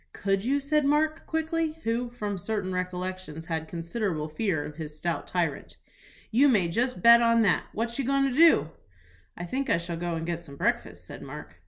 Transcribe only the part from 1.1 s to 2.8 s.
quickly, who, from certain